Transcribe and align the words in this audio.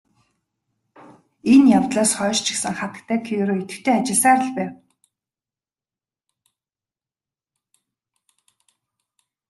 Энэ 1.53 1.67
явдлаас 1.77 2.11
хойш 2.17 2.37
ч 2.45 2.47
гэсэн 2.53 2.73
хатагтай 2.79 3.19
Кюре 3.25 3.53
идэвхтэй 3.61 3.95
ажилласаар 3.97 4.39
л 4.45 4.49
байв. 4.55 4.71